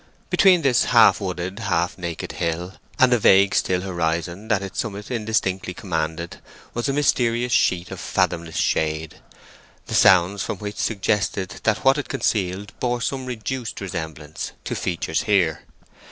Between 0.31 0.63
this 0.63 0.85
half 0.85 1.21
wooded 1.21 1.59
half 1.59 1.95
naked 1.95 2.31
hill, 2.31 2.73
and 2.97 3.11
the 3.11 3.19
vague 3.19 3.53
still 3.53 3.81
horizon 3.81 4.47
that 4.47 4.63
its 4.63 4.79
summit 4.79 5.11
indistinctly 5.11 5.75
commanded, 5.75 6.41
was 6.73 6.89
a 6.89 6.93
mysterious 6.93 7.51
sheet 7.51 7.91
of 7.91 7.99
fathomless 7.99 8.55
shade—the 8.57 9.93
sounds 9.93 10.41
from 10.41 10.57
which 10.57 10.77
suggested 10.77 11.53
that 11.65 11.85
what 11.85 11.99
it 11.99 12.09
concealed 12.09 12.73
bore 12.79 12.99
some 12.99 13.27
reduced 13.27 13.79
resemblance 13.79 14.53
to 14.63 14.73
features 14.73 15.21
here. 15.29 15.65